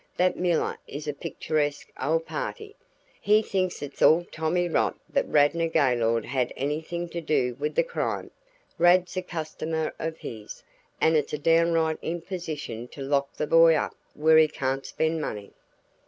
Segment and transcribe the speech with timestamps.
[0.17, 2.75] "That Miller is a picturesque old party.
[3.21, 7.83] He thinks it's all tommy rot that Radnor Gaylord had anything to do with the
[7.83, 8.31] crime
[8.79, 10.63] Rad's a customer of his,
[10.99, 15.51] and it's a downright imposition to lock the boy up where he can't spend money."